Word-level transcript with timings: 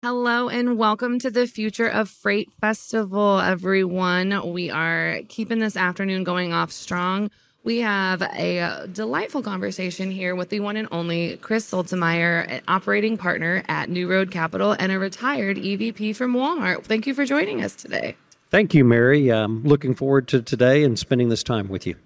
Hello 0.00 0.48
and 0.48 0.78
welcome 0.78 1.18
to 1.18 1.28
the 1.28 1.48
Future 1.48 1.88
of 1.88 2.08
Freight 2.08 2.52
Festival, 2.60 3.40
everyone. 3.40 4.52
We 4.52 4.70
are 4.70 5.22
keeping 5.26 5.58
this 5.58 5.76
afternoon 5.76 6.22
going 6.22 6.52
off 6.52 6.70
strong. 6.70 7.32
We 7.64 7.78
have 7.78 8.22
a 8.22 8.60
uh, 8.60 8.86
delightful 8.86 9.42
conversation 9.42 10.12
here 10.12 10.36
with 10.36 10.50
the 10.50 10.60
one 10.60 10.76
and 10.76 10.86
only 10.92 11.36
Chris 11.38 11.68
Sultemeier, 11.68 12.48
an 12.48 12.60
operating 12.68 13.18
partner 13.18 13.64
at 13.66 13.88
NewRoad 13.88 14.30
Capital 14.30 14.76
and 14.78 14.92
a 14.92 15.00
retired 15.00 15.56
EVP 15.56 16.14
from 16.14 16.32
Walmart. 16.32 16.84
Thank 16.84 17.08
you 17.08 17.12
for 17.12 17.24
joining 17.24 17.64
us 17.64 17.74
today. 17.74 18.14
Thank 18.50 18.74
you, 18.74 18.84
Mary. 18.84 19.30
I'm 19.30 19.64
looking 19.64 19.96
forward 19.96 20.28
to 20.28 20.42
today 20.42 20.84
and 20.84 20.96
spending 20.96 21.28
this 21.28 21.42
time 21.42 21.66
with 21.66 21.88
you. 21.88 21.96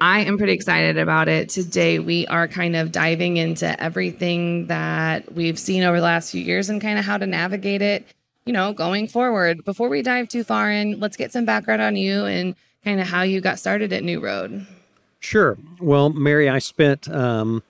I 0.00 0.20
am 0.20 0.38
pretty 0.38 0.54
excited 0.54 0.96
about 0.96 1.28
it. 1.28 1.50
Today, 1.50 1.98
we 1.98 2.26
are 2.28 2.48
kind 2.48 2.74
of 2.74 2.90
diving 2.90 3.36
into 3.36 3.80
everything 3.80 4.66
that 4.68 5.34
we've 5.34 5.58
seen 5.58 5.82
over 5.82 5.98
the 5.98 6.02
last 6.02 6.30
few 6.30 6.40
years 6.40 6.70
and 6.70 6.80
kind 6.80 6.98
of 6.98 7.04
how 7.04 7.18
to 7.18 7.26
navigate 7.26 7.82
it, 7.82 8.06
you 8.46 8.52
know, 8.54 8.72
going 8.72 9.08
forward. 9.08 9.62
Before 9.62 9.90
we 9.90 10.00
dive 10.00 10.30
too 10.30 10.42
far 10.42 10.70
in, 10.70 10.98
let's 11.00 11.18
get 11.18 11.32
some 11.32 11.44
background 11.44 11.82
on 11.82 11.96
you 11.96 12.24
and 12.24 12.54
kind 12.82 12.98
of 12.98 13.08
how 13.08 13.22
you 13.22 13.42
got 13.42 13.58
started 13.58 13.92
at 13.92 14.02
NewRoad. 14.02 14.66
Sure. 15.18 15.58
Well, 15.78 16.08
Mary, 16.08 16.48
I 16.48 16.60
spent, 16.60 17.06
um, 17.10 17.62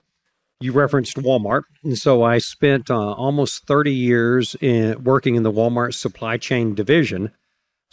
you 0.61 0.71
referenced 0.71 1.17
Walmart. 1.17 1.63
And 1.83 1.97
so 1.97 2.23
I 2.23 2.37
spent 2.37 2.89
uh, 2.89 3.11
almost 3.11 3.67
30 3.67 3.93
years 3.93 4.55
in, 4.61 5.03
working 5.03 5.35
in 5.35 5.43
the 5.43 5.51
Walmart 5.51 5.95
supply 5.95 6.37
chain 6.37 6.75
division. 6.75 7.31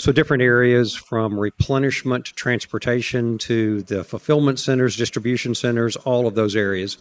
So, 0.01 0.13
different 0.13 0.45
areas 0.45 0.95
from 0.95 1.39
replenishment 1.39 2.27
to 2.27 2.35
transportation 2.35 3.37
to 3.39 3.83
the 3.83 4.05
fulfillment 4.05 4.61
centers, 4.61 4.97
distribution 4.97 5.57
centers, 5.57 5.97
all 5.97 6.29
of 6.29 6.37
those 6.37 6.55
areas. 6.55 6.99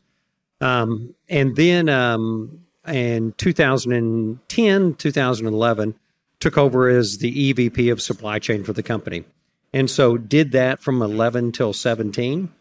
Um, 0.62 1.14
and 1.30 1.56
then 1.56 1.90
um, 1.90 2.66
in 2.88 3.34
2010, 3.34 4.94
2011, 4.96 5.96
took 6.40 6.58
over 6.58 6.90
as 6.90 7.20
the 7.20 7.54
EVP 7.54 7.92
of 7.92 8.02
supply 8.02 8.40
chain 8.40 8.64
for 8.64 8.74
the 8.74 8.84
company. 8.84 9.26
And 9.74 9.92
so, 9.92 10.18
did 10.18 10.52
that 10.54 10.82
from 10.82 11.04
11 11.04 11.52
till 11.52 11.74
17. 11.74 12.52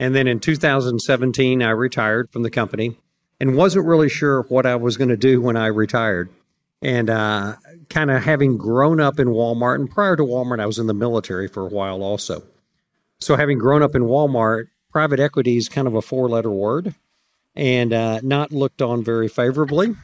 And 0.00 0.14
then 0.14 0.28
in 0.28 0.38
2017, 0.38 1.62
I 1.62 1.70
retired 1.70 2.30
from 2.30 2.42
the 2.42 2.50
company 2.50 2.98
and 3.40 3.56
wasn't 3.56 3.86
really 3.86 4.08
sure 4.08 4.42
what 4.42 4.66
I 4.66 4.76
was 4.76 4.98
going 4.98 5.08
to 5.08 5.16
do 5.16 5.40
when 5.40 5.56
I 5.56 5.66
retired. 5.66 6.28
And 6.80 7.10
uh, 7.10 7.56
kind 7.90 8.10
of 8.10 8.22
having 8.22 8.56
grown 8.56 9.00
up 9.00 9.18
in 9.18 9.28
Walmart, 9.28 9.76
and 9.76 9.90
prior 9.90 10.14
to 10.14 10.22
Walmart, 10.22 10.60
I 10.60 10.66
was 10.66 10.78
in 10.78 10.86
the 10.86 10.94
military 10.94 11.48
for 11.48 11.66
a 11.66 11.68
while 11.68 12.02
also. 12.02 12.44
So, 13.20 13.34
having 13.34 13.58
grown 13.58 13.82
up 13.82 13.96
in 13.96 14.02
Walmart, 14.02 14.68
private 14.92 15.18
equity 15.18 15.56
is 15.56 15.68
kind 15.68 15.88
of 15.88 15.94
a 15.94 16.02
four 16.02 16.28
letter 16.28 16.50
word 16.50 16.94
and 17.56 17.92
uh, 17.92 18.20
not 18.22 18.52
looked 18.52 18.80
on 18.80 19.02
very 19.02 19.28
favorably. 19.28 19.96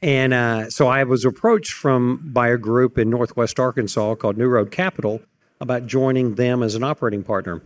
And 0.00 0.34
uh, 0.34 0.70
so 0.70 0.86
I 0.86 1.02
was 1.04 1.24
approached 1.24 1.72
from 1.72 2.20
by 2.32 2.48
a 2.48 2.58
group 2.58 2.98
in 2.98 3.10
Northwest 3.10 3.58
Arkansas 3.58 4.16
called 4.16 4.36
NewRoad 4.36 4.70
Capital 4.70 5.20
about 5.60 5.86
joining 5.86 6.34
them 6.34 6.62
as 6.62 6.74
an 6.74 6.84
operating 6.84 7.22
partner. 7.22 7.62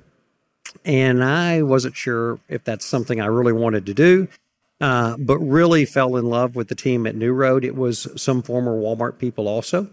And 0.84 1.22
I 1.24 1.62
wasn't 1.62 1.96
sure 1.96 2.38
if 2.48 2.64
that's 2.64 2.84
something 2.84 3.20
I 3.20 3.26
really 3.26 3.52
wanted 3.52 3.86
to 3.86 3.94
do 3.94 4.28
uh, 4.80 5.16
but 5.18 5.38
really 5.38 5.84
fell 5.84 6.16
in 6.16 6.26
love 6.26 6.54
with 6.54 6.68
the 6.68 6.74
team 6.74 7.06
at 7.06 7.16
NewRoad. 7.16 7.64
It 7.64 7.76
was 7.76 8.08
some 8.20 8.42
former 8.42 8.78
Walmart 8.78 9.18
people 9.18 9.48
also, 9.48 9.88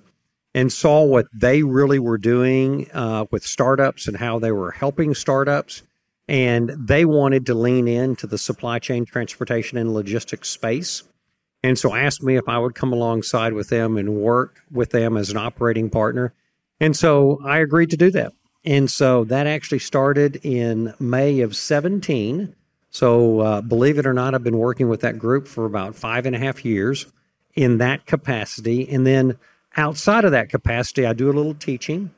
and 0.53 0.71
saw 0.71 1.03
what 1.03 1.27
they 1.33 1.63
really 1.63 1.99
were 1.99 2.17
doing 2.17 2.89
uh, 2.91 3.25
with 3.31 3.45
startups 3.45 4.07
and 4.07 4.17
how 4.17 4.39
they 4.39 4.51
were 4.51 4.71
helping 4.71 5.13
startups. 5.13 5.83
And 6.27 6.69
they 6.69 7.05
wanted 7.05 7.45
to 7.47 7.53
lean 7.53 7.87
into 7.87 8.25
the 8.25 8.37
supply 8.37 8.79
chain, 8.79 9.05
transportation, 9.05 9.77
and 9.77 9.93
logistics 9.93 10.49
space. 10.49 11.03
And 11.61 11.77
so 11.77 11.93
asked 11.95 12.23
me 12.23 12.35
if 12.35 12.47
I 12.47 12.57
would 12.57 12.75
come 12.75 12.93
alongside 12.93 13.53
with 13.53 13.69
them 13.69 13.97
and 13.97 14.15
work 14.15 14.61
with 14.71 14.91
them 14.91 15.17
as 15.17 15.29
an 15.29 15.37
operating 15.37 15.89
partner. 15.89 16.33
And 16.79 16.95
so 16.95 17.39
I 17.43 17.59
agreed 17.59 17.89
to 17.91 17.97
do 17.97 18.11
that. 18.11 18.33
And 18.63 18.89
so 18.89 19.23
that 19.25 19.47
actually 19.47 19.79
started 19.79 20.39
in 20.43 20.93
May 20.99 21.41
of 21.41 21.55
17 21.55 22.55
so, 22.95 23.41
uh, 23.41 23.59
believe 23.59 23.99
it 23.99 24.05
or 24.05 24.13
not, 24.13 24.33
I've 24.33 24.43
been 24.45 24.57
working 24.57 24.87
with 24.87 25.01
that 25.01 25.19
group 25.19 25.49
for 25.49 25.65
about 25.65 25.95
five 25.97 26.25
and 26.25 26.33
a 26.33 26.39
half 26.39 26.63
years 26.63 27.07
in 27.53 27.79
that 27.79 28.05
capacity. 28.05 28.87
And 28.89 29.05
then 29.05 29.37
outside 29.75 30.23
of 30.23 30.31
that 30.31 30.47
capacity, 30.47 31.05
I 31.05 31.11
do 31.11 31.29
a 31.29 31.33
little 31.33 31.55
teaching 31.55 32.11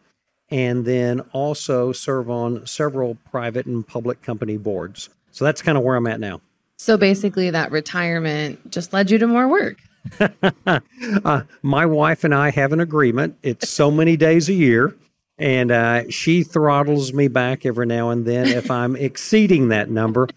and 0.51 0.85
then 0.85 1.21
also 1.31 1.93
serve 1.93 2.29
on 2.29 2.67
several 2.67 3.17
private 3.31 3.65
and 3.65 3.87
public 3.87 4.21
company 4.21 4.55
boards. 4.55 5.09
So, 5.31 5.45
that's 5.45 5.63
kind 5.63 5.79
of 5.79 5.83
where 5.83 5.95
I'm 5.95 6.05
at 6.05 6.19
now. 6.19 6.41
So, 6.77 6.95
basically, 6.95 7.49
that 7.49 7.71
retirement 7.71 8.69
just 8.69 8.93
led 8.93 9.09
you 9.09 9.17
to 9.17 9.25
more 9.25 9.47
work. 9.47 9.79
uh, 10.67 11.41
my 11.63 11.87
wife 11.87 12.23
and 12.23 12.35
I 12.35 12.51
have 12.51 12.71
an 12.71 12.81
agreement. 12.81 13.35
It's 13.41 13.67
so 13.67 13.89
many 13.89 14.15
days 14.15 14.47
a 14.47 14.53
year 14.53 14.95
and 15.39 15.71
uh, 15.71 16.09
she 16.11 16.43
throttles 16.43 17.13
me 17.13 17.29
back 17.29 17.65
every 17.65 17.87
now 17.87 18.11
and 18.11 18.25
then 18.25 18.45
if 18.47 18.69
I'm 18.69 18.95
exceeding 18.95 19.69
that 19.69 19.89
number. 19.89 20.27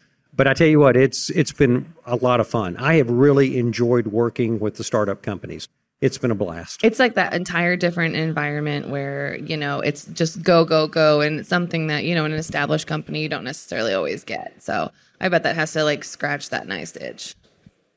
But 0.40 0.48
I 0.48 0.54
tell 0.54 0.68
you 0.68 0.80
what, 0.80 0.96
it's 0.96 1.28
it's 1.28 1.52
been 1.52 1.92
a 2.06 2.16
lot 2.16 2.40
of 2.40 2.48
fun. 2.48 2.78
I 2.78 2.94
have 2.94 3.10
really 3.10 3.58
enjoyed 3.58 4.06
working 4.06 4.58
with 4.58 4.76
the 4.76 4.84
startup 4.84 5.20
companies. 5.20 5.68
It's 6.00 6.16
been 6.16 6.30
a 6.30 6.34
blast. 6.34 6.82
It's 6.82 6.98
like 6.98 7.12
that 7.16 7.34
entire 7.34 7.76
different 7.76 8.16
environment 8.16 8.88
where, 8.88 9.36
you 9.36 9.58
know, 9.58 9.80
it's 9.80 10.06
just 10.06 10.42
go, 10.42 10.64
go, 10.64 10.88
go. 10.88 11.20
And 11.20 11.40
it's 11.40 11.50
something 11.50 11.88
that, 11.88 12.04
you 12.04 12.14
know, 12.14 12.24
in 12.24 12.32
an 12.32 12.38
established 12.38 12.86
company 12.86 13.20
you 13.20 13.28
don't 13.28 13.44
necessarily 13.44 13.92
always 13.92 14.24
get. 14.24 14.54
So 14.62 14.90
I 15.20 15.28
bet 15.28 15.42
that 15.42 15.56
has 15.56 15.74
to 15.74 15.84
like 15.84 16.04
scratch 16.04 16.48
that 16.48 16.66
nice 16.66 16.96
itch. 16.96 17.34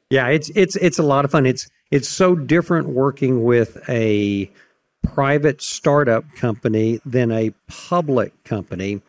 Yeah, 0.09 0.27
it's 0.27 0.51
it's 0.53 0.75
it's 0.75 0.99
a 0.99 1.03
lot 1.03 1.23
of 1.23 1.31
fun. 1.31 1.45
It's 1.45 1.69
it's 1.91 2.09
so 2.09 2.35
different 2.35 2.89
working 2.89 3.45
with 3.45 3.81
a 3.87 4.51
private 5.01 5.61
startup 5.61 6.25
company 6.35 6.99
than 7.05 7.31
a 7.31 7.53
public 7.69 8.43
company. 8.43 9.01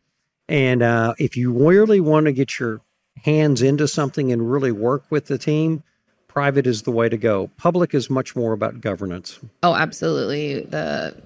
And 0.49 0.85
uh, 0.85 1.15
if 1.19 1.37
you 1.37 1.53
really 1.53 1.99
want 1.99 2.27
to 2.27 2.33
get 2.33 2.61
your 2.61 2.81
hands 3.23 3.63
into 3.63 3.89
something 3.89 4.33
and 4.33 4.51
really 4.51 4.73
work 4.73 5.05
with 5.11 5.27
the 5.27 5.39
team, 5.39 5.83
private 6.29 6.67
is 6.67 6.83
the 6.83 6.91
way 6.91 7.09
to 7.09 7.17
go. 7.17 7.51
Public 7.57 7.95
is 7.95 8.11
much 8.11 8.37
more 8.37 8.53
about 8.53 8.81
governance. 8.81 9.39
Oh, 9.63 9.75
absolutely. 9.75 10.61
The 10.61 11.17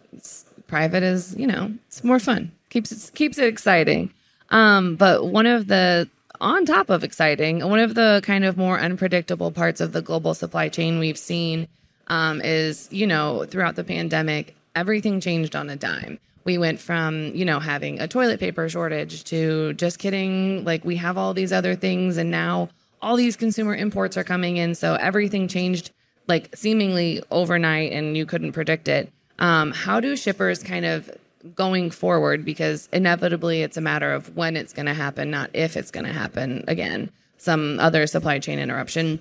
private 0.66 1.02
is, 1.02 1.34
you 1.36 1.46
know, 1.46 1.72
it's 1.86 2.04
more 2.04 2.18
fun. 2.18 2.52
Keeps 2.70 2.92
it 2.92 3.14
keeps 3.14 3.38
it 3.38 3.48
exciting. 3.48 4.12
Um, 4.50 4.96
but 4.96 5.26
one 5.26 5.46
of 5.46 5.66
the 5.66 6.08
on 6.40 6.64
top 6.64 6.90
of 6.90 7.02
exciting, 7.02 7.68
one 7.68 7.80
of 7.80 7.94
the 7.94 8.20
kind 8.22 8.44
of 8.44 8.56
more 8.56 8.78
unpredictable 8.78 9.50
parts 9.50 9.80
of 9.80 9.92
the 9.92 10.02
global 10.02 10.34
supply 10.34 10.68
chain 10.68 10.98
we've 10.98 11.18
seen 11.18 11.66
um, 12.06 12.40
is, 12.42 12.88
you 12.92 13.06
know, 13.06 13.44
throughout 13.44 13.74
the 13.74 13.84
pandemic, 13.84 14.54
everything 14.76 15.20
changed 15.20 15.56
on 15.56 15.68
a 15.68 15.76
dime 15.76 16.18
we 16.48 16.56
went 16.56 16.80
from 16.80 17.34
you 17.34 17.44
know 17.44 17.60
having 17.60 18.00
a 18.00 18.08
toilet 18.08 18.40
paper 18.40 18.66
shortage 18.70 19.22
to 19.22 19.74
just 19.74 19.98
kidding 19.98 20.64
like 20.64 20.82
we 20.82 20.96
have 20.96 21.18
all 21.18 21.34
these 21.34 21.52
other 21.52 21.74
things 21.74 22.16
and 22.16 22.30
now 22.30 22.70
all 23.02 23.16
these 23.16 23.36
consumer 23.36 23.76
imports 23.76 24.16
are 24.16 24.24
coming 24.24 24.56
in 24.56 24.74
so 24.74 24.94
everything 24.94 25.46
changed 25.46 25.90
like 26.26 26.48
seemingly 26.56 27.22
overnight 27.30 27.92
and 27.92 28.16
you 28.16 28.24
couldn't 28.24 28.52
predict 28.52 28.88
it. 28.88 29.12
Um, 29.38 29.72
how 29.72 30.00
do 30.00 30.16
shippers 30.16 30.62
kind 30.62 30.86
of 30.86 31.10
going 31.54 31.90
forward 31.90 32.46
because 32.46 32.88
inevitably 32.94 33.60
it's 33.60 33.76
a 33.76 33.82
matter 33.82 34.14
of 34.14 34.34
when 34.34 34.56
it's 34.56 34.72
going 34.72 34.86
to 34.86 34.94
happen 34.94 35.30
not 35.30 35.50
if 35.52 35.76
it's 35.76 35.90
going 35.90 36.06
to 36.06 36.12
happen 36.12 36.64
again 36.66 37.10
some 37.36 37.78
other 37.78 38.06
supply 38.06 38.38
chain 38.38 38.58
interruption. 38.58 39.20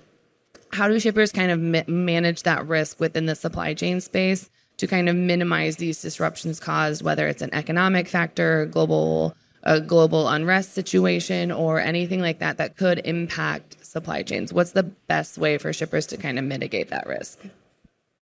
How 0.71 0.87
do 0.87 0.97
shippers 0.97 1.33
kind 1.33 1.51
of 1.51 1.59
ma- 1.59 1.83
manage 1.87 2.43
that 2.43 2.65
risk 2.67 3.01
within 3.01 3.25
the 3.25 3.35
supply 3.35 3.73
chain 3.73 3.99
space 3.99 4.49
to 4.77 4.87
kind 4.87 5.09
of 5.09 5.15
minimize 5.15 5.77
these 5.77 6.01
disruptions 6.01 6.59
caused, 6.59 7.03
whether 7.03 7.27
it's 7.27 7.41
an 7.41 7.53
economic 7.53 8.07
factor, 8.07 8.65
global 8.65 9.35
a 9.63 9.81
global 9.81 10.29
unrest 10.29 10.73
situation, 10.73 11.51
or 11.51 11.79
anything 11.79 12.21
like 12.21 12.39
that 12.39 12.57
that 12.57 12.77
could 12.77 13.01
impact 13.03 13.85
supply 13.85 14.23
chains. 14.23 14.53
What's 14.53 14.71
the 14.71 14.83
best 14.83 15.37
way 15.37 15.57
for 15.57 15.73
shippers 15.73 16.05
to 16.07 16.17
kind 16.17 16.39
of 16.39 16.45
mitigate 16.45 16.89
that 16.89 17.05
risk? 17.05 17.39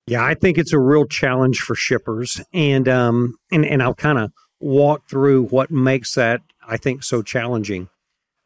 Yeah, 0.07 0.25
I 0.25 0.33
think 0.33 0.57
it's 0.57 0.73
a 0.73 0.79
real 0.79 1.05
challenge 1.05 1.59
for 1.59 1.75
shippers, 1.75 2.41
and 2.51 2.89
um, 2.89 3.35
and 3.51 3.63
and 3.63 3.83
I'll 3.83 3.93
kind 3.93 4.17
of 4.17 4.31
walk 4.59 5.07
through 5.07 5.45
what 5.45 5.69
makes 5.69 6.15
that 6.15 6.41
I 6.67 6.77
think 6.77 7.03
so 7.03 7.21
challenging. 7.21 7.89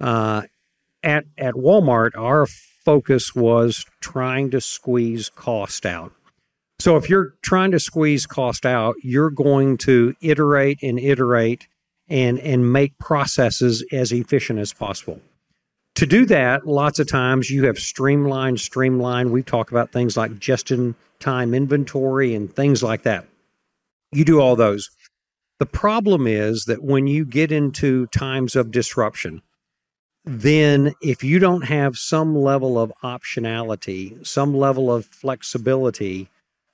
Uh, 0.01 0.43
at 1.01 1.23
at 1.37 1.53
Walmart, 1.53 2.17
our 2.17 2.47
focus 2.47 3.33
was 3.33 3.85
trying 4.01 4.51
to 4.51 4.59
squeeze 4.59 5.29
cost 5.29 5.85
out. 5.85 6.11
So 6.83 6.97
if 6.97 7.09
you're 7.09 7.33
trying 7.41 7.71
to 7.71 7.79
squeeze 7.79 8.25
cost 8.25 8.65
out, 8.65 8.95
you're 9.03 9.29
going 9.29 9.77
to 9.77 10.17
iterate 10.19 10.83
and 10.83 10.99
iterate 10.99 11.69
and 12.09 12.37
and 12.39 12.73
make 12.73 12.97
processes 12.97 13.85
as 13.93 14.11
efficient 14.11 14.59
as 14.59 14.73
possible. 14.73 15.21
To 15.95 16.05
do 16.05 16.25
that, 16.25 16.67
lots 16.67 16.99
of 16.99 17.07
times 17.07 17.49
you 17.49 17.67
have 17.67 17.79
streamlined, 17.79 18.59
streamlined. 18.59 19.31
We 19.31 19.43
talk 19.43 19.71
about 19.71 19.93
things 19.93 20.17
like 20.17 20.39
just 20.39 20.71
in 20.71 20.95
time 21.21 21.53
inventory 21.53 22.35
and 22.35 22.53
things 22.53 22.83
like 22.83 23.03
that. 23.03 23.27
You 24.11 24.25
do 24.25 24.41
all 24.41 24.57
those. 24.57 24.89
The 25.59 25.65
problem 25.65 26.27
is 26.27 26.65
that 26.65 26.83
when 26.83 27.07
you 27.07 27.23
get 27.23 27.49
into 27.49 28.07
times 28.07 28.57
of 28.57 28.71
disruption, 28.71 29.41
then 30.25 30.95
if 31.01 31.23
you 31.23 31.39
don't 31.39 31.63
have 31.63 31.95
some 31.95 32.35
level 32.35 32.77
of 32.77 32.91
optionality, 33.05 34.27
some 34.27 34.53
level 34.53 34.93
of 34.93 35.05
flexibility, 35.05 36.27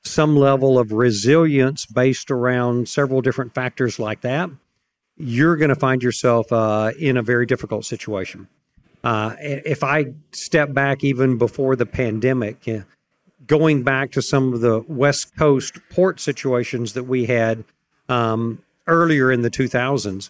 some 0.03 0.35
level 0.35 0.79
of 0.79 0.91
resilience 0.91 1.85
based 1.85 2.31
around 2.31 2.87
several 2.87 3.21
different 3.21 3.53
factors 3.53 3.99
like 3.99 4.21
that, 4.21 4.49
you're 5.17 5.57
going 5.57 5.69
to 5.69 5.75
find 5.75 6.01
yourself 6.01 6.51
uh, 6.51 6.91
in 6.97 7.17
a 7.17 7.21
very 7.21 7.45
difficult 7.45 7.85
situation. 7.85 8.47
Uh, 9.03 9.35
if 9.39 9.83
I 9.83 10.13
step 10.31 10.73
back 10.73 11.03
even 11.03 11.37
before 11.37 11.75
the 11.75 11.85
pandemic, 11.85 12.67
uh, 12.67 12.81
going 13.45 13.83
back 13.83 14.11
to 14.11 14.21
some 14.21 14.53
of 14.53 14.61
the 14.61 14.83
West 14.87 15.35
Coast 15.37 15.77
port 15.89 16.19
situations 16.19 16.93
that 16.93 17.03
we 17.03 17.25
had 17.25 17.63
um, 18.07 18.61
earlier 18.87 19.31
in 19.31 19.41
the 19.41 19.49
2000s, 19.49 20.29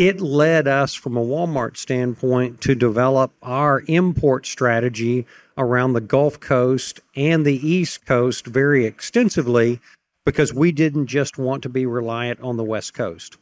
it 0.00 0.18
led 0.18 0.66
us 0.66 0.94
from 0.94 1.14
a 1.14 1.22
Walmart 1.22 1.76
standpoint 1.76 2.62
to 2.62 2.74
develop 2.74 3.32
our 3.42 3.82
import 3.86 4.46
strategy 4.46 5.26
around 5.58 5.92
the 5.92 6.00
Gulf 6.00 6.40
Coast 6.40 7.00
and 7.14 7.44
the 7.44 7.68
East 7.68 8.06
Coast 8.06 8.46
very 8.46 8.86
extensively 8.86 9.78
because 10.24 10.54
we 10.54 10.72
didn't 10.72 11.08
just 11.08 11.36
want 11.36 11.62
to 11.64 11.68
be 11.68 11.84
reliant 11.84 12.40
on 12.40 12.56
the 12.56 12.64
West 12.64 12.94
Coast. 12.94 13.36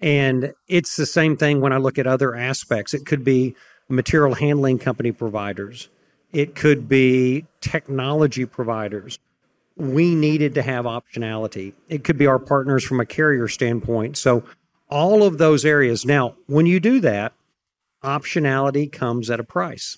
And 0.00 0.54
it's 0.66 0.96
the 0.96 1.04
same 1.04 1.36
thing 1.36 1.60
when 1.60 1.74
I 1.74 1.76
look 1.76 1.98
at 1.98 2.06
other 2.06 2.34
aspects. 2.34 2.94
It 2.94 3.04
could 3.04 3.22
be 3.22 3.54
material 3.90 4.34
handling 4.34 4.78
company 4.78 5.12
providers, 5.12 5.90
it 6.32 6.54
could 6.54 6.88
be 6.88 7.44
technology 7.60 8.46
providers. 8.46 9.18
We 9.76 10.14
needed 10.14 10.54
to 10.54 10.62
have 10.62 10.86
optionality. 10.86 11.74
It 11.90 12.02
could 12.02 12.16
be 12.16 12.26
our 12.26 12.38
partners 12.38 12.82
from 12.82 13.00
a 13.00 13.06
carrier 13.06 13.48
standpoint. 13.48 14.16
So, 14.16 14.44
all 14.92 15.22
of 15.22 15.38
those 15.38 15.64
areas. 15.64 16.04
Now, 16.04 16.36
when 16.46 16.66
you 16.66 16.78
do 16.78 17.00
that, 17.00 17.32
optionality 18.04 18.92
comes 18.92 19.30
at 19.30 19.40
a 19.40 19.44
price. 19.44 19.96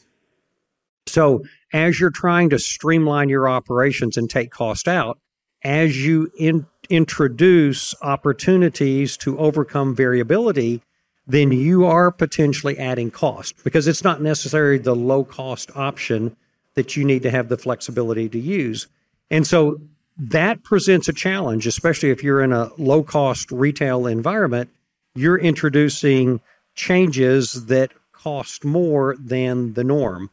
So, 1.06 1.42
as 1.72 1.98
you're 1.98 2.10
trying 2.10 2.50
to 2.50 2.58
streamline 2.60 3.28
your 3.28 3.48
operations 3.48 4.16
and 4.16 4.30
take 4.30 4.52
cost 4.52 4.86
out, 4.86 5.18
as 5.64 6.04
you 6.04 6.30
in, 6.38 6.66
introduce 6.88 7.94
opportunities 8.02 9.16
to 9.16 9.36
overcome 9.38 9.96
variability, 9.96 10.80
then 11.26 11.50
you 11.50 11.84
are 11.84 12.12
potentially 12.12 12.78
adding 12.78 13.10
cost 13.10 13.64
because 13.64 13.88
it's 13.88 14.04
not 14.04 14.22
necessarily 14.22 14.78
the 14.78 14.94
low 14.94 15.24
cost 15.24 15.70
option 15.74 16.36
that 16.74 16.96
you 16.96 17.04
need 17.04 17.22
to 17.22 17.30
have 17.30 17.48
the 17.48 17.56
flexibility 17.56 18.28
to 18.28 18.38
use. 18.38 18.86
And 19.30 19.46
so 19.46 19.80
that 20.16 20.62
presents 20.62 21.08
a 21.08 21.12
challenge, 21.12 21.66
especially 21.66 22.10
if 22.10 22.22
you're 22.22 22.42
in 22.42 22.52
a 22.52 22.70
low 22.78 23.02
cost 23.02 23.50
retail 23.50 24.06
environment. 24.06 24.70
You're 25.14 25.38
introducing 25.38 26.40
changes 26.74 27.66
that 27.66 27.92
cost 28.12 28.64
more 28.64 29.14
than 29.18 29.74
the 29.74 29.84
norm. 29.84 30.30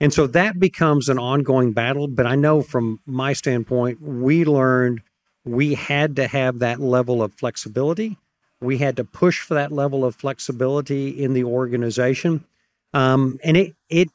And 0.00 0.12
so 0.12 0.26
that 0.28 0.58
becomes 0.58 1.08
an 1.08 1.18
ongoing 1.18 1.72
battle. 1.72 2.08
But 2.08 2.26
I 2.26 2.34
know 2.34 2.62
from 2.62 3.00
my 3.06 3.32
standpoint, 3.32 4.02
we 4.02 4.44
learned 4.44 5.02
we 5.44 5.74
had 5.74 6.16
to 6.16 6.26
have 6.26 6.58
that 6.58 6.80
level 6.80 7.22
of 7.22 7.34
flexibility. 7.34 8.18
We 8.60 8.78
had 8.78 8.96
to 8.96 9.04
push 9.04 9.40
for 9.40 9.54
that 9.54 9.72
level 9.72 10.04
of 10.04 10.16
flexibility 10.16 11.08
in 11.10 11.34
the 11.34 11.44
organization. 11.44 12.44
Um, 12.92 13.38
and 13.44 13.56
it, 13.56 13.74
it, 13.88 14.08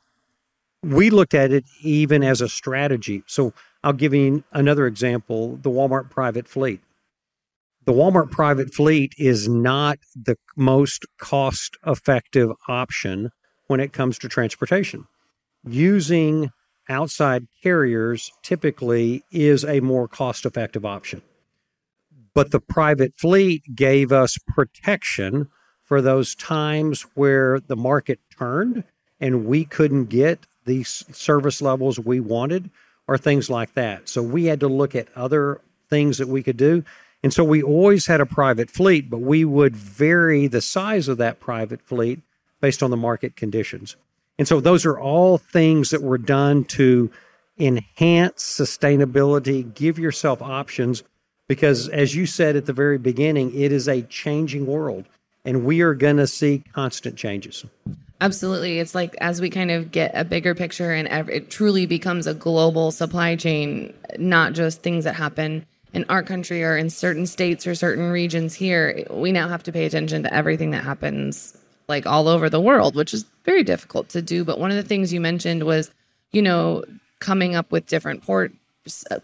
we 0.82 1.10
looked 1.10 1.34
at 1.34 1.52
it 1.52 1.66
even 1.82 2.24
as 2.24 2.42
a 2.42 2.50
strategy. 2.50 3.24
So 3.28 3.54
I'll 3.84 3.94
give 3.94 4.14
you 4.14 4.44
another 4.52 4.88
example 4.88 5.58
the 5.58 5.70
Walmart 5.70 6.10
private 6.10 6.48
fleet. 6.48 6.82
The 7.90 7.96
Walmart 7.96 8.30
private 8.30 8.72
fleet 8.72 9.16
is 9.18 9.50
not 9.50 9.98
the 10.16 10.38
most 10.56 11.08
cost 11.18 11.76
effective 11.88 12.52
option 12.68 13.32
when 13.66 13.80
it 13.80 13.94
comes 13.94 14.20
to 14.20 14.30
transportation 14.30 15.08
using 15.64 16.52
outside 16.88 17.48
carriers 17.64 18.32
typically 18.44 19.24
is 19.32 19.66
a 19.66 19.80
more 19.80 20.08
cost 20.08 20.46
effective 20.46 20.86
option. 20.86 21.24
But 22.36 22.52
the 22.52 22.60
private 22.60 23.14
fleet 23.18 23.64
gave 23.74 24.12
us 24.12 24.38
protection 24.46 25.50
for 25.84 26.00
those 26.00 26.36
times 26.36 27.08
where 27.16 27.60
the 27.60 27.76
market 27.76 28.20
turned 28.38 28.84
and 29.20 29.48
we 29.48 29.66
couldn't 29.66 30.10
get 30.10 30.46
the 30.66 30.84
service 30.84 31.60
levels 31.60 31.98
we 31.98 32.20
wanted 32.20 32.70
or 33.08 33.18
things 33.18 33.50
like 33.50 33.74
that. 33.74 34.08
So 34.08 34.22
we 34.22 34.46
had 34.46 34.60
to 34.60 34.68
look 34.68 34.94
at 34.94 35.08
other 35.16 35.62
things 35.90 36.20
that 36.20 36.28
we 36.28 36.44
could 36.44 36.58
do. 36.58 36.84
And 37.24 37.34
so 37.34 37.44
we 37.44 37.62
always 37.62 38.06
had 38.06 38.22
a 38.22 38.26
private 38.26 38.70
fleet, 38.70 39.10
but 39.10 39.20
we 39.20 39.44
would 39.44 39.76
vary 39.76 40.48
the 40.48 40.62
size 40.62 41.08
of 41.08 41.18
that 41.18 41.40
private 41.40 41.82
fleet 41.82 42.22
based 42.62 42.82
on 42.82 42.92
the 42.92 42.98
market 42.98 43.36
conditions. 43.36 43.96
And 44.38 44.48
so 44.48 44.62
those 44.62 44.86
are 44.86 44.98
all 44.98 45.38
things 45.38 45.90
that 45.90 46.02
were 46.02 46.18
done 46.18 46.64
to 46.66 47.12
enhance 47.58 48.42
sustainability, 48.42 49.74
give 49.74 50.00
yourself 50.00 50.42
options, 50.42 51.04
because 51.50 51.90
as 51.90 52.16
you 52.16 52.26
said 52.26 52.56
at 52.56 52.66
the 52.66 52.74
very 52.74 52.98
beginning, 52.98 53.54
it 53.54 53.74
is 53.74 53.90
a 53.90 54.02
changing 54.04 54.66
world 54.66 55.06
and 55.44 55.66
we 55.66 55.82
are 55.82 55.94
going 55.94 56.18
to 56.18 56.28
see 56.28 56.64
constant 56.74 57.18
changes. 57.18 57.66
Absolutely. 58.22 58.80
It's 58.80 58.94
like 58.94 59.16
as 59.20 59.42
we 59.42 59.50
kind 59.50 59.72
of 59.72 59.92
get 59.92 60.12
a 60.14 60.24
bigger 60.24 60.54
picture 60.54 60.92
and 60.92 61.08
it 61.30 61.50
truly 61.50 61.86
becomes 61.86 62.28
a 62.28 62.34
global 62.34 62.92
supply 62.92 63.36
chain, 63.36 63.94
not 64.18 64.54
just 64.54 64.82
things 64.82 65.06
that 65.06 65.16
happen 65.16 65.66
in 65.94 66.06
our 66.10 66.24
country 66.24 66.64
or 66.64 66.78
in 66.78 66.90
certain 66.90 67.26
states 67.26 67.66
or 67.66 67.76
certain 67.76 68.10
regions 68.12 68.54
here. 68.54 69.04
We 69.10 69.32
now 69.32 69.48
have 69.48 69.64
to 69.64 69.72
pay 69.72 69.86
attention 69.86 70.24
to 70.24 70.34
everything 70.34 70.72
that 70.72 70.84
happens 70.84 71.58
like 71.88 72.06
all 72.06 72.28
over 72.28 72.50
the 72.50 72.62
world, 72.62 72.96
which 72.96 73.14
is 73.14 73.26
very 73.44 73.64
difficult 73.64 74.10
to 74.10 74.22
do. 74.22 74.44
But 74.44 74.60
one 74.60 74.70
of 74.70 74.78
the 74.78 74.84
things 74.84 75.12
you 75.12 75.20
mentioned 75.20 75.64
was, 75.64 75.92
you 76.32 76.42
know, 76.42 76.84
coming 77.20 77.56
up 77.56 77.72
with 77.72 77.88
different 77.88 78.24
port 78.24 78.54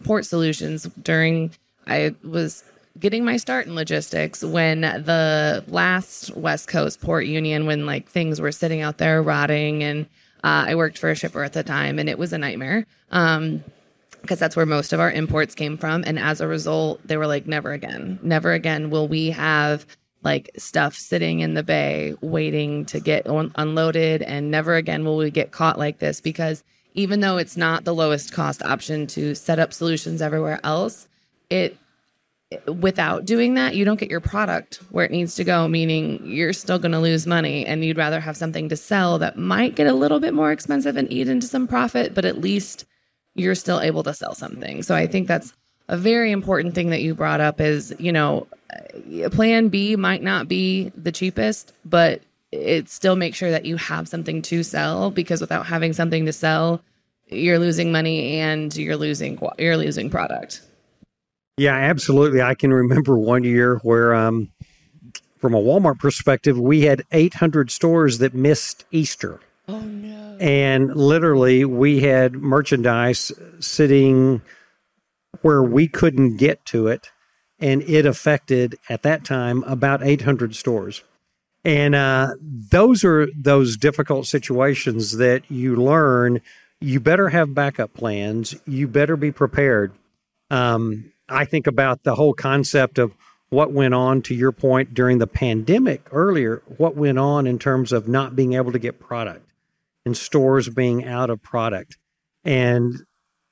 port 0.04 0.24
solutions 0.26 0.84
during 1.02 1.50
I 1.86 2.14
was 2.22 2.64
getting 2.98 3.24
my 3.24 3.36
start 3.36 3.66
in 3.66 3.74
logistics 3.74 4.42
when 4.42 4.80
the 4.80 5.64
last 5.68 6.34
West 6.36 6.68
Coast 6.68 7.00
port 7.00 7.26
union, 7.26 7.66
when 7.66 7.86
like 7.86 8.08
things 8.08 8.40
were 8.40 8.52
sitting 8.52 8.80
out 8.80 8.98
there 8.98 9.22
rotting, 9.22 9.82
and 9.82 10.06
uh, 10.42 10.66
I 10.68 10.74
worked 10.74 10.98
for 10.98 11.10
a 11.10 11.14
shipper 11.14 11.42
at 11.42 11.52
the 11.52 11.62
time, 11.62 11.98
and 11.98 12.08
it 12.08 12.18
was 12.18 12.32
a 12.32 12.38
nightmare. 12.38 12.86
Um, 13.10 13.62
because 14.26 14.38
that's 14.38 14.56
where 14.56 14.66
most 14.66 14.92
of 14.92 15.00
our 15.00 15.10
imports 15.10 15.54
came 15.54 15.78
from. 15.78 16.04
And 16.06 16.18
as 16.18 16.40
a 16.40 16.48
result, 16.48 17.00
they 17.06 17.16
were 17.16 17.26
like, 17.26 17.46
never 17.46 17.72
again, 17.72 18.18
never 18.22 18.52
again 18.52 18.90
will 18.90 19.08
we 19.08 19.30
have 19.30 19.86
like 20.26 20.50
stuff 20.56 20.94
sitting 20.96 21.38
in 21.38 21.54
the 21.54 21.62
bay 21.62 22.14
waiting 22.20 22.84
to 22.86 22.98
get 22.98 23.28
un- 23.28 23.52
unloaded 23.54 24.22
and 24.22 24.50
never 24.50 24.74
again 24.74 25.04
will 25.04 25.16
we 25.16 25.30
get 25.30 25.52
caught 25.52 25.78
like 25.78 25.98
this 25.98 26.20
because 26.20 26.64
even 26.94 27.20
though 27.20 27.36
it's 27.36 27.56
not 27.56 27.84
the 27.84 27.94
lowest 27.94 28.32
cost 28.32 28.60
option 28.62 29.06
to 29.06 29.36
set 29.36 29.60
up 29.60 29.72
solutions 29.72 30.20
everywhere 30.20 30.58
else 30.64 31.06
it 31.48 31.76
without 32.66 33.24
doing 33.24 33.54
that 33.54 33.76
you 33.76 33.84
don't 33.84 34.00
get 34.00 34.10
your 34.10 34.20
product 34.20 34.80
where 34.90 35.04
it 35.04 35.12
needs 35.12 35.36
to 35.36 35.44
go 35.44 35.68
meaning 35.68 36.20
you're 36.24 36.52
still 36.52 36.78
going 36.78 36.92
to 36.92 36.98
lose 36.98 37.24
money 37.26 37.64
and 37.64 37.84
you'd 37.84 37.96
rather 37.96 38.18
have 38.18 38.36
something 38.36 38.68
to 38.68 38.76
sell 38.76 39.18
that 39.18 39.38
might 39.38 39.76
get 39.76 39.86
a 39.86 39.94
little 39.94 40.18
bit 40.18 40.34
more 40.34 40.50
expensive 40.50 40.96
and 40.96 41.12
eat 41.12 41.28
into 41.28 41.46
some 41.46 41.68
profit 41.68 42.14
but 42.14 42.24
at 42.24 42.40
least 42.40 42.84
you're 43.36 43.54
still 43.54 43.80
able 43.80 44.02
to 44.02 44.12
sell 44.12 44.34
something 44.34 44.82
so 44.82 44.94
i 44.94 45.06
think 45.06 45.28
that's 45.28 45.52
a 45.88 45.96
very 45.96 46.32
important 46.32 46.74
thing 46.74 46.90
that 46.90 47.02
you 47.02 47.14
brought 47.14 47.40
up 47.40 47.60
is 47.60 47.94
you 47.98 48.10
know 48.10 48.46
plan 49.30 49.68
B 49.68 49.96
might 49.96 50.22
not 50.22 50.48
be 50.48 50.90
the 50.96 51.12
cheapest, 51.12 51.72
but 51.84 52.22
it 52.52 52.88
still 52.88 53.16
makes 53.16 53.36
sure 53.36 53.50
that 53.50 53.64
you 53.64 53.76
have 53.76 54.08
something 54.08 54.42
to 54.42 54.62
sell 54.62 55.10
because 55.10 55.40
without 55.40 55.66
having 55.66 55.92
something 55.92 56.26
to 56.26 56.32
sell, 56.32 56.80
you're 57.28 57.58
losing 57.58 57.92
money 57.92 58.38
and 58.38 58.74
you're 58.76 58.96
losing 58.96 59.38
you're 59.58 59.76
losing 59.76 60.10
product. 60.10 60.62
Yeah, 61.58 61.74
absolutely. 61.74 62.42
I 62.42 62.54
can 62.54 62.72
remember 62.72 63.18
one 63.18 63.42
year 63.42 63.78
where 63.78 64.14
um, 64.14 64.50
from 65.38 65.54
a 65.54 65.60
Walmart 65.60 65.98
perspective, 65.98 66.58
we 66.58 66.82
had 66.82 67.02
800 67.12 67.70
stores 67.70 68.18
that 68.18 68.34
missed 68.34 68.84
Easter. 68.90 69.40
Oh 69.68 69.80
no. 69.80 70.36
And 70.38 70.94
literally 70.94 71.64
we 71.64 72.00
had 72.00 72.34
merchandise 72.34 73.32
sitting 73.58 74.42
where 75.42 75.62
we 75.62 75.88
couldn't 75.88 76.36
get 76.36 76.64
to 76.66 76.86
it 76.86 77.10
and 77.58 77.82
it 77.82 78.06
affected 78.06 78.78
at 78.88 79.02
that 79.02 79.24
time 79.24 79.62
about 79.64 80.02
800 80.02 80.54
stores. 80.54 81.02
And 81.64 81.94
uh, 81.94 82.34
those 82.40 83.02
are 83.02 83.26
those 83.36 83.76
difficult 83.76 84.26
situations 84.26 85.16
that 85.16 85.50
you 85.50 85.74
learn. 85.74 86.40
You 86.80 87.00
better 87.00 87.30
have 87.30 87.54
backup 87.54 87.92
plans. 87.92 88.54
You 88.66 88.86
better 88.86 89.16
be 89.16 89.32
prepared. 89.32 89.92
Um, 90.48 91.12
I 91.28 91.44
think 91.44 91.66
about 91.66 92.04
the 92.04 92.14
whole 92.14 92.34
concept 92.34 92.98
of 92.98 93.14
what 93.48 93.72
went 93.72 93.94
on, 93.94 94.22
to 94.22 94.34
your 94.34 94.52
point, 94.52 94.94
during 94.94 95.18
the 95.18 95.26
pandemic 95.26 96.06
earlier, 96.12 96.62
what 96.76 96.94
went 96.94 97.18
on 97.18 97.46
in 97.46 97.58
terms 97.58 97.92
of 97.92 98.06
not 98.06 98.36
being 98.36 98.52
able 98.52 98.70
to 98.72 98.78
get 98.78 99.00
product 99.00 99.45
and 100.06 100.16
stores 100.16 100.70
being 100.70 101.04
out 101.04 101.28
of 101.28 101.42
product. 101.42 101.98
And 102.44 102.94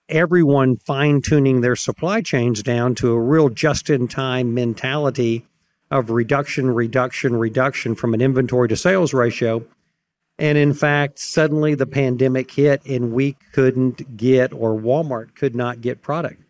everyone 0.09 0.77
fine 0.77 1.21
tuning 1.21 1.61
their 1.61 1.77
supply 1.77 2.23
chains 2.23 2.63
down 2.63 2.95
to 2.95 3.13
a 3.13 3.21
real 3.21 3.51
just 3.51 3.91
in 3.91 4.09
time 4.09 4.55
mentality 4.55 5.45
of 5.91 6.11
reduction, 6.11 6.71
reduction, 6.71 7.37
reduction 7.37 7.95
from 7.95 8.15
an 8.15 8.21
inventory 8.21 8.69
to 8.69 8.77
sales 8.77 9.13
ratio. 9.13 9.67
And 10.39 10.57
in 10.57 10.73
fact, 10.73 11.19
suddenly 11.19 11.75
the 11.75 11.87
pandemic 11.87 12.51
hit 12.51 12.85
and 12.87 13.13
we 13.13 13.37
couldn't 13.53 14.17
get, 14.17 14.53
or 14.53 14.79
Walmart 14.79 15.35
could 15.35 15.55
not 15.55 15.81
get 15.81 16.03
product. 16.03 16.43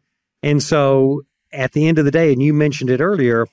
And 0.42 0.62
so 0.62 1.22
at 1.52 1.72
the 1.72 1.86
end 1.88 1.98
of 1.98 2.04
the 2.04 2.10
day, 2.10 2.32
and 2.32 2.42
you 2.42 2.52
mentioned 2.52 2.90
it 2.90 3.00
earlier, 3.00 3.46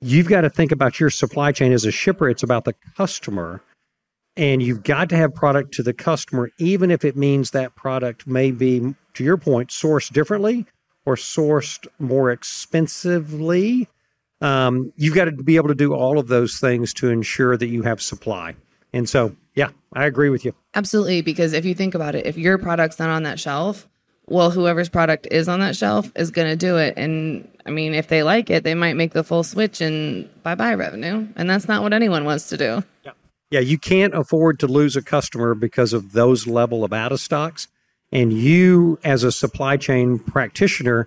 you've 0.00 0.28
got 0.28 0.42
to 0.42 0.50
think 0.50 0.72
about 0.72 1.00
your 1.00 1.10
supply 1.10 1.52
chain 1.52 1.72
as 1.72 1.84
a 1.84 1.90
shipper. 1.90 2.28
It's 2.28 2.42
about 2.42 2.64
the 2.64 2.74
customer. 2.96 3.62
And 4.36 4.62
you've 4.62 4.82
got 4.82 5.08
to 5.10 5.16
have 5.16 5.34
product 5.34 5.74
to 5.74 5.82
the 5.82 5.92
customer, 5.92 6.50
even 6.58 6.90
if 6.90 7.04
it 7.04 7.16
means 7.16 7.52
that 7.52 7.76
product 7.76 8.26
may 8.26 8.50
be, 8.50 8.94
to 9.14 9.24
your 9.24 9.36
point, 9.36 9.70
sourced 9.70 10.12
differently 10.12 10.66
or 11.06 11.14
sourced 11.14 11.86
more 11.98 12.30
expensively. 12.30 13.88
Um, 14.40 14.92
you've 14.96 15.14
got 15.14 15.26
to 15.26 15.32
be 15.32 15.56
able 15.56 15.68
to 15.68 15.74
do 15.74 15.94
all 15.94 16.18
of 16.18 16.28
those 16.28 16.58
things 16.58 16.92
to 16.94 17.10
ensure 17.10 17.56
that 17.56 17.68
you 17.68 17.82
have 17.82 18.02
supply. 18.02 18.56
And 18.92 19.08
so, 19.08 19.36
yeah, 19.54 19.70
I 19.92 20.04
agree 20.04 20.30
with 20.30 20.44
you. 20.44 20.54
Absolutely. 20.74 21.22
Because 21.22 21.52
if 21.52 21.64
you 21.64 21.74
think 21.74 21.94
about 21.94 22.14
it, 22.14 22.26
if 22.26 22.36
your 22.36 22.58
product's 22.58 22.98
not 22.98 23.10
on 23.10 23.22
that 23.22 23.38
shelf, 23.38 23.88
well, 24.26 24.50
whoever's 24.50 24.88
product 24.88 25.28
is 25.30 25.48
on 25.48 25.60
that 25.60 25.76
shelf 25.76 26.10
is 26.16 26.30
going 26.30 26.48
to 26.48 26.56
do 26.56 26.76
it. 26.76 26.94
And 26.96 27.48
I 27.66 27.70
mean, 27.70 27.94
if 27.94 28.08
they 28.08 28.22
like 28.22 28.50
it, 28.50 28.64
they 28.64 28.74
might 28.74 28.96
make 28.96 29.12
the 29.12 29.22
full 29.24 29.44
switch 29.44 29.80
and 29.80 30.28
bye 30.42 30.54
bye 30.54 30.74
revenue. 30.74 31.28
And 31.36 31.48
that's 31.48 31.68
not 31.68 31.82
what 31.82 31.92
anyone 31.92 32.24
wants 32.24 32.48
to 32.48 32.56
do. 32.56 32.82
Yeah. 33.04 33.12
Yeah. 33.54 33.60
You 33.60 33.78
can't 33.78 34.12
afford 34.14 34.58
to 34.58 34.66
lose 34.66 34.96
a 34.96 35.02
customer 35.02 35.54
because 35.54 35.92
of 35.92 36.10
those 36.10 36.48
level 36.48 36.82
of 36.82 36.92
out 36.92 37.12
of 37.12 37.20
stocks. 37.20 37.68
And 38.10 38.32
you, 38.32 38.98
as 39.04 39.22
a 39.22 39.30
supply 39.30 39.76
chain 39.76 40.18
practitioner, 40.18 41.06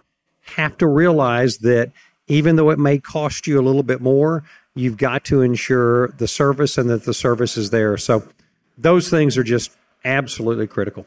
have 0.55 0.77
to 0.77 0.87
realize 0.87 1.57
that 1.57 1.91
even 2.27 2.55
though 2.55 2.69
it 2.69 2.79
may 2.79 2.99
cost 2.99 3.47
you 3.47 3.59
a 3.59 3.63
little 3.63 3.83
bit 3.83 3.99
more, 3.99 4.45
you've 4.75 4.95
got 4.95 5.25
to 5.25 5.41
ensure 5.41 6.07
the 6.19 6.27
service 6.27 6.77
and 6.77 6.89
that 6.89 7.03
the 7.03 7.13
service 7.13 7.57
is 7.57 7.69
there. 7.71 7.97
So 7.97 8.23
those 8.77 9.09
things 9.09 9.37
are 9.37 9.43
just 9.43 9.71
absolutely 10.05 10.67
critical. 10.67 11.05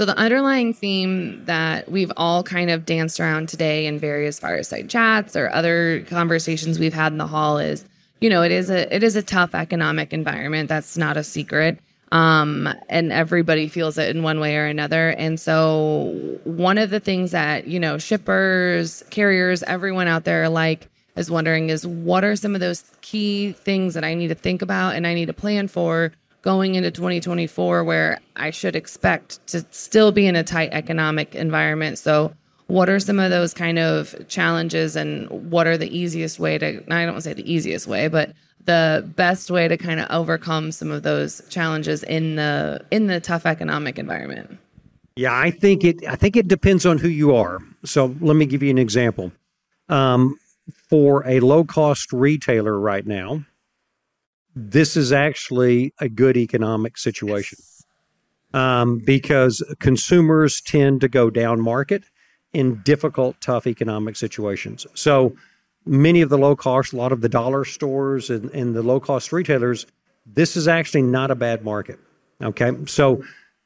So, 0.00 0.06
the 0.06 0.16
underlying 0.16 0.72
theme 0.72 1.44
that 1.44 1.90
we've 1.90 2.10
all 2.16 2.42
kind 2.42 2.70
of 2.70 2.86
danced 2.86 3.20
around 3.20 3.50
today 3.50 3.84
in 3.84 3.98
various 3.98 4.38
fireside 4.38 4.88
chats 4.88 5.36
or 5.36 5.50
other 5.50 6.06
conversations 6.08 6.78
we've 6.78 6.94
had 6.94 7.12
in 7.12 7.18
the 7.18 7.26
hall 7.26 7.58
is, 7.58 7.84
you 8.20 8.28
know, 8.28 8.42
it 8.42 8.52
is 8.52 8.70
a 8.70 8.94
it 8.94 9.02
is 9.02 9.16
a 9.16 9.22
tough 9.22 9.54
economic 9.54 10.12
environment. 10.12 10.68
That's 10.68 10.96
not 10.96 11.16
a 11.16 11.24
secret. 11.24 11.78
Um, 12.12 12.68
and 12.88 13.12
everybody 13.12 13.68
feels 13.68 13.96
it 13.96 14.14
in 14.14 14.24
one 14.24 14.40
way 14.40 14.56
or 14.56 14.66
another. 14.66 15.10
And 15.10 15.38
so, 15.38 16.38
one 16.42 16.76
of 16.76 16.90
the 16.90 16.98
things 16.98 17.30
that, 17.30 17.68
you 17.68 17.78
know, 17.78 17.98
shippers, 17.98 19.04
carriers, 19.10 19.62
everyone 19.62 20.08
out 20.08 20.24
there 20.24 20.48
like 20.48 20.88
is 21.16 21.30
wondering 21.30 21.70
is 21.70 21.86
what 21.86 22.24
are 22.24 22.34
some 22.34 22.54
of 22.54 22.60
those 22.60 22.82
key 23.00 23.52
things 23.52 23.94
that 23.94 24.04
I 24.04 24.14
need 24.14 24.28
to 24.28 24.34
think 24.34 24.60
about 24.60 24.96
and 24.96 25.06
I 25.06 25.14
need 25.14 25.26
to 25.26 25.32
plan 25.32 25.68
for 25.68 26.12
going 26.42 26.74
into 26.74 26.90
2024 26.90 27.84
where 27.84 28.18
I 28.34 28.50
should 28.50 28.74
expect 28.74 29.46
to 29.48 29.64
still 29.70 30.10
be 30.10 30.26
in 30.26 30.34
a 30.34 30.42
tight 30.42 30.70
economic 30.72 31.34
environment. 31.36 31.98
So, 31.98 32.34
what 32.70 32.88
are 32.88 33.00
some 33.00 33.18
of 33.18 33.30
those 33.30 33.52
kind 33.52 33.78
of 33.78 34.14
challenges 34.28 34.94
and 34.94 35.28
what 35.50 35.66
are 35.66 35.76
the 35.76 35.96
easiest 35.96 36.38
way 36.38 36.56
to 36.56 36.68
I 36.68 37.04
don't 37.04 37.14
want 37.14 37.16
to 37.16 37.22
say 37.22 37.32
the 37.32 37.52
easiest 37.52 37.86
way, 37.86 38.08
but 38.08 38.32
the 38.64 39.04
best 39.16 39.50
way 39.50 39.66
to 39.66 39.76
kind 39.76 40.00
of 40.00 40.06
overcome 40.10 40.70
some 40.70 40.90
of 40.90 41.02
those 41.02 41.42
challenges 41.48 42.02
in 42.04 42.36
the 42.36 42.84
in 42.90 43.08
the 43.08 43.20
tough 43.20 43.44
economic 43.44 43.98
environment? 43.98 44.58
Yeah, 45.16 45.36
I 45.36 45.50
think 45.50 45.84
it 45.84 46.06
I 46.06 46.14
think 46.14 46.36
it 46.36 46.46
depends 46.46 46.86
on 46.86 46.98
who 46.98 47.08
you 47.08 47.34
are. 47.34 47.58
So, 47.84 48.14
let 48.20 48.36
me 48.36 48.46
give 48.46 48.62
you 48.62 48.70
an 48.70 48.78
example. 48.78 49.32
Um, 49.88 50.38
for 50.88 51.26
a 51.26 51.40
low 51.40 51.64
cost 51.64 52.12
retailer 52.12 52.78
right 52.78 53.04
now, 53.04 53.44
this 54.54 54.96
is 54.96 55.12
actually 55.12 55.92
a 55.98 56.08
good 56.08 56.36
economic 56.36 56.96
situation 56.96 57.58
um, 58.54 59.02
because 59.04 59.64
consumers 59.80 60.60
tend 60.60 61.00
to 61.00 61.08
go 61.08 61.30
down 61.30 61.60
market 61.60 62.04
in 62.52 62.80
difficult, 62.82 63.40
tough 63.40 63.66
economic 63.66 64.16
situations. 64.16 64.86
So 64.94 65.36
many 65.86 66.20
of 66.20 66.28
the 66.28 66.38
low 66.38 66.56
cost, 66.56 66.92
a 66.92 66.96
lot 66.96 67.12
of 67.12 67.20
the 67.20 67.28
dollar 67.28 67.64
stores 67.64 68.30
and, 68.30 68.50
and 68.50 68.74
the 68.74 68.82
low 68.82 69.00
cost 69.00 69.32
retailers, 69.32 69.86
this 70.26 70.56
is 70.56 70.68
actually 70.68 71.02
not 71.02 71.30
a 71.30 71.34
bad 71.34 71.64
market. 71.64 71.98
Okay. 72.42 72.72
So, 72.86 73.22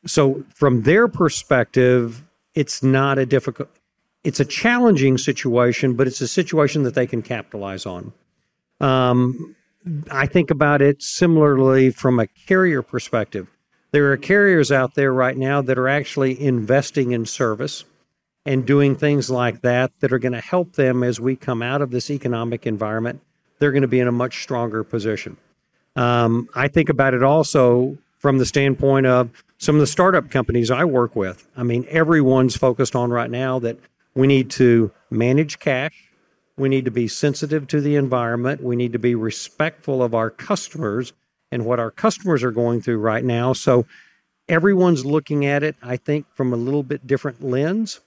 so 0.07 0.45
from 0.55 0.83
their 0.83 1.09
perspective, 1.09 2.25
it's 2.55 2.83
not 2.83 3.19
a 3.19 3.26
difficult, 3.26 3.69
it's 4.23 4.41
a 4.41 4.45
challenging 4.45 5.19
situation, 5.19 5.95
but 5.95 6.07
it's 6.07 6.21
a 6.21 6.29
situation 6.29 6.83
that 6.85 6.95
they 6.95 7.07
can 7.07 7.23
capitalize 7.23 7.87
on. 7.87 8.12
Um, 8.81 9.55
I 10.11 10.26
think 10.26 10.50
about 10.50 10.81
it 10.83 11.03
similarly 11.03 11.91
from 11.91 12.19
a 12.19 12.26
carrier 12.26 12.83
perspective. 12.83 13.49
There 13.93 14.11
are 14.11 14.17
carriers 14.17 14.73
out 14.73 14.95
there 14.95 15.12
right 15.12 15.37
now 15.37 15.62
that 15.62 15.79
are 15.79 15.88
actually 15.88 16.41
investing 16.41 17.12
in 17.12 17.26
service 17.26 17.85
and 18.47 18.67
doing 18.67 18.97
things 18.97 19.31
like 19.31 19.63
that 19.63 19.93
that 20.01 20.13
are 20.13 20.19
going 20.19 20.33
to 20.33 20.41
help 20.41 20.75
them 20.75 21.03
as 21.03 21.21
we 21.21 21.37
come 21.37 21.63
out 21.63 21.83
of 21.83 21.91
this 21.91 22.11
economic 22.11 22.67
environment. 22.67 23.21
They're 23.59 23.73
going 23.73 23.83
to 23.83 23.89
be 23.89 24.01
in 24.01 24.09
a 24.09 24.13
much 24.13 24.43
stronger 24.43 24.85
position. 24.85 25.37
Um, 25.97 26.49
I 26.55 26.69
think 26.69 26.89
about 26.89 27.15
it 27.15 27.23
also 27.23 27.97
from 28.19 28.39
the 28.39 28.47
standpoint 28.47 29.07
of 29.07 29.31
some 29.59 29.77
of 29.77 29.81
the 29.81 29.87
startup 29.87 30.31
companies 30.31 30.71
I 30.71 30.85
work 30.85 31.15
with. 31.15 31.47
I 31.57 31.63
mean, 31.63 31.87
everyone's 31.89 32.57
focused 32.57 32.97
on 32.97 33.11
right 33.11 33.31
now 33.31 33.59
that 33.61 33.79
we 34.15 34.27
need 34.27 34.51
to 34.53 34.91
manage 35.11 35.59
cash 35.59 36.11
we 36.57 36.69
need 36.69 36.85
to 36.85 36.91
be 36.91 37.09
sensitive 37.09 37.67
to 37.69 37.81
the 37.81 37.97
environment. 37.97 38.63
We 38.63 38.77
need 38.77 38.93
to 38.93 38.99
be 38.99 39.15
respectful 39.15 40.03
of 40.03 40.15
our 40.15 40.31
customers 40.31 41.13
and 41.51 41.65
what 41.65 41.81
our 41.81 41.91
customers 41.91 42.43
are 42.43 42.53
going 42.53 42.81
through 42.81 42.99
right 42.99 43.25
now. 43.25 43.53
So 43.53 43.87
everyone's 44.49 45.05
looking 45.05 45.47
at 45.47 45.63
it, 45.63 45.77
I 45.83 45.97
think, 45.97 46.27
from 46.35 46.53
a 46.53 46.57
little 46.57 46.83
bit 46.83 47.07
different 47.07 47.43
lens. 47.43 48.01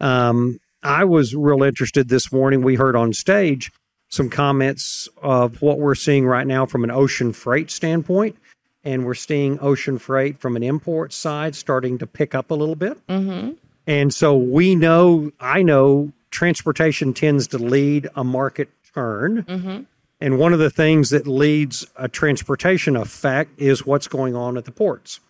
Um, 0.00 0.58
I 0.82 1.04
was 1.04 1.34
real 1.34 1.62
interested 1.62 2.08
this 2.08 2.30
morning. 2.30 2.62
We 2.62 2.74
heard 2.74 2.96
on 2.96 3.12
stage 3.12 3.72
some 4.08 4.30
comments 4.30 5.08
of 5.22 5.60
what 5.62 5.78
we're 5.78 5.94
seeing 5.94 6.26
right 6.26 6.46
now 6.46 6.66
from 6.66 6.84
an 6.84 6.90
ocean 6.90 7.32
freight 7.32 7.70
standpoint. 7.70 8.36
And 8.84 9.06
we're 9.06 9.14
seeing 9.14 9.58
ocean 9.60 9.98
freight 9.98 10.38
from 10.40 10.56
an 10.56 10.62
import 10.62 11.12
side 11.12 11.54
starting 11.54 11.96
to 11.98 12.06
pick 12.06 12.34
up 12.34 12.50
a 12.50 12.54
little 12.54 12.76
bit. 12.76 13.04
Mm-hmm. 13.06 13.52
And 13.86 14.12
so 14.12 14.36
we 14.36 14.74
know, 14.74 15.32
I 15.40 15.62
know 15.62 16.12
transportation 16.30 17.14
tends 17.14 17.48
to 17.48 17.58
lead 17.58 18.08
a 18.14 18.22
market 18.22 18.68
turn. 18.94 19.44
Mm-hmm. 19.44 19.82
And 20.20 20.38
one 20.38 20.52
of 20.52 20.58
the 20.58 20.70
things 20.70 21.10
that 21.10 21.26
leads 21.26 21.86
a 21.96 22.08
transportation 22.08 22.94
effect 22.94 23.58
is 23.58 23.86
what's 23.86 24.06
going 24.06 24.36
on 24.36 24.56
at 24.56 24.64
the 24.64 24.70
ports. 24.70 25.20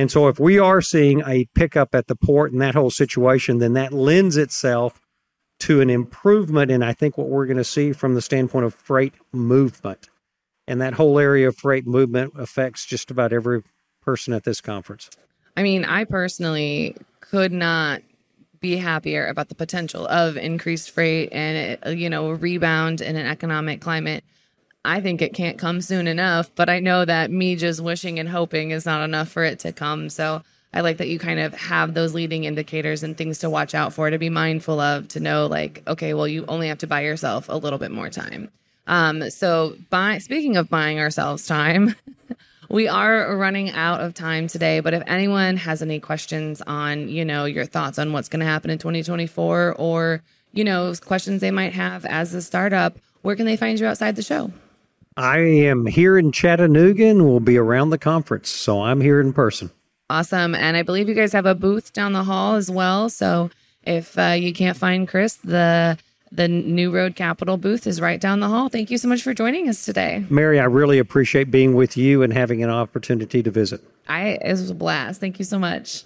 And 0.00 0.10
so, 0.10 0.28
if 0.28 0.40
we 0.40 0.58
are 0.58 0.80
seeing 0.80 1.20
a 1.26 1.44
pickup 1.54 1.94
at 1.94 2.06
the 2.06 2.16
port 2.16 2.52
and 2.52 2.62
that 2.62 2.74
whole 2.74 2.88
situation, 2.88 3.58
then 3.58 3.74
that 3.74 3.92
lends 3.92 4.38
itself 4.38 4.98
to 5.58 5.82
an 5.82 5.90
improvement 5.90 6.70
in, 6.70 6.82
I 6.82 6.94
think, 6.94 7.18
what 7.18 7.28
we're 7.28 7.44
going 7.44 7.58
to 7.58 7.64
see 7.64 7.92
from 7.92 8.14
the 8.14 8.22
standpoint 8.22 8.64
of 8.64 8.72
freight 8.72 9.12
movement. 9.30 10.08
And 10.66 10.80
that 10.80 10.94
whole 10.94 11.18
area 11.18 11.48
of 11.48 11.56
freight 11.58 11.86
movement 11.86 12.32
affects 12.38 12.86
just 12.86 13.10
about 13.10 13.34
every 13.34 13.62
person 14.00 14.32
at 14.32 14.44
this 14.44 14.62
conference. 14.62 15.10
I 15.54 15.62
mean, 15.62 15.84
I 15.84 16.04
personally 16.04 16.96
could 17.20 17.52
not 17.52 18.00
be 18.58 18.78
happier 18.78 19.26
about 19.26 19.50
the 19.50 19.54
potential 19.54 20.06
of 20.06 20.38
increased 20.38 20.92
freight 20.92 21.28
and 21.30 21.78
you 22.00 22.08
know 22.08 22.30
rebound 22.30 23.02
in 23.02 23.16
an 23.16 23.26
economic 23.26 23.82
climate 23.82 24.24
i 24.84 25.00
think 25.00 25.22
it 25.22 25.34
can't 25.34 25.58
come 25.58 25.80
soon 25.80 26.06
enough 26.06 26.50
but 26.54 26.68
i 26.68 26.78
know 26.78 27.04
that 27.04 27.30
me 27.30 27.56
just 27.56 27.80
wishing 27.80 28.18
and 28.18 28.28
hoping 28.28 28.70
is 28.70 28.86
not 28.86 29.02
enough 29.02 29.28
for 29.28 29.44
it 29.44 29.58
to 29.58 29.72
come 29.72 30.08
so 30.08 30.42
i 30.72 30.80
like 30.80 30.98
that 30.98 31.08
you 31.08 31.18
kind 31.18 31.40
of 31.40 31.54
have 31.54 31.94
those 31.94 32.14
leading 32.14 32.44
indicators 32.44 33.02
and 33.02 33.16
things 33.16 33.38
to 33.38 33.50
watch 33.50 33.74
out 33.74 33.92
for 33.92 34.10
to 34.10 34.18
be 34.18 34.30
mindful 34.30 34.80
of 34.80 35.08
to 35.08 35.20
know 35.20 35.46
like 35.46 35.82
okay 35.86 36.14
well 36.14 36.28
you 36.28 36.44
only 36.48 36.68
have 36.68 36.78
to 36.78 36.86
buy 36.86 37.00
yourself 37.00 37.48
a 37.48 37.56
little 37.56 37.78
bit 37.78 37.90
more 37.90 38.10
time 38.10 38.50
um, 38.86 39.30
so 39.30 39.76
by 39.88 40.18
speaking 40.18 40.56
of 40.56 40.68
buying 40.68 40.98
ourselves 40.98 41.46
time 41.46 41.94
we 42.70 42.86
are 42.86 43.36
running 43.36 43.70
out 43.70 44.00
of 44.00 44.14
time 44.14 44.46
today, 44.46 44.78
but 44.78 44.94
if 44.94 45.02
anyone 45.06 45.56
has 45.56 45.82
any 45.82 45.98
questions 45.98 46.62
on, 46.62 47.08
you 47.08 47.24
know, 47.24 47.44
your 47.44 47.66
thoughts 47.66 47.98
on 47.98 48.12
what's 48.12 48.28
going 48.28 48.40
to 48.40 48.46
happen 48.46 48.70
in 48.70 48.78
2024 48.78 49.74
or, 49.76 50.22
you 50.52 50.62
know, 50.62 50.94
questions 51.04 51.40
they 51.40 51.50
might 51.50 51.72
have 51.72 52.04
as 52.04 52.32
a 52.32 52.40
startup, 52.40 52.96
where 53.22 53.34
can 53.34 53.44
they 53.44 53.56
find 53.56 53.78
you 53.80 53.86
outside 53.86 54.14
the 54.14 54.22
show? 54.22 54.52
I 55.20 55.38
am 55.40 55.84
here 55.84 56.16
in 56.16 56.32
Chattanooga 56.32 57.06
and 57.06 57.26
will 57.26 57.40
be 57.40 57.58
around 57.58 57.90
the 57.90 57.98
conference. 57.98 58.48
So 58.48 58.80
I'm 58.80 59.02
here 59.02 59.20
in 59.20 59.34
person. 59.34 59.70
Awesome. 60.08 60.54
And 60.54 60.78
I 60.78 60.82
believe 60.82 61.10
you 61.10 61.14
guys 61.14 61.34
have 61.34 61.44
a 61.44 61.54
booth 61.54 61.92
down 61.92 62.14
the 62.14 62.24
hall 62.24 62.54
as 62.54 62.70
well. 62.70 63.10
So 63.10 63.50
if 63.82 64.18
uh, 64.18 64.34
you 64.38 64.54
can't 64.54 64.78
find 64.78 65.06
Chris, 65.06 65.34
the 65.34 65.98
the 66.32 66.44
NewRoad 66.44 67.16
Capital 67.16 67.56
booth 67.56 67.86
is 67.86 68.00
right 68.00 68.20
down 68.20 68.40
the 68.40 68.48
hall. 68.48 68.68
Thank 68.68 68.90
you 68.90 68.98
so 68.98 69.08
much 69.08 69.20
for 69.20 69.34
joining 69.34 69.68
us 69.68 69.84
today. 69.84 70.24
Mary, 70.30 70.60
I 70.60 70.64
really 70.64 70.98
appreciate 70.98 71.50
being 71.50 71.74
with 71.74 71.96
you 71.96 72.22
and 72.22 72.32
having 72.32 72.62
an 72.62 72.70
opportunity 72.70 73.42
to 73.42 73.50
visit. 73.50 73.82
I 74.08 74.38
it 74.42 74.52
was 74.52 74.70
a 74.70 74.74
blast. 74.74 75.20
Thank 75.20 75.38
you 75.38 75.44
so 75.44 75.58
much. 75.58 76.04